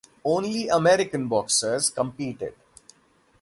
[0.25, 2.55] Only American boxers competed.